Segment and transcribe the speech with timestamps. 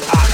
[0.00, 0.27] that I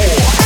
[0.00, 0.37] I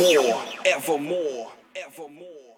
[0.00, 2.49] Evermore, evermore, evermore.